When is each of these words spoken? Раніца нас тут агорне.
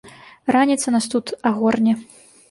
Раніца 0.55 0.93
нас 0.95 1.07
тут 1.13 1.33
агорне. 1.51 1.93